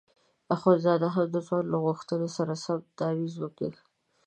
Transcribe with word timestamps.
اخندزاده 0.55 1.07
هم 1.15 1.27
د 1.31 1.35
ځوان 1.47 1.65
له 1.73 1.77
غوښتنې 1.85 2.27
سره 2.37 2.53
سم 2.63 2.79
تاویز 2.99 3.33
وکیښ. 3.39 3.75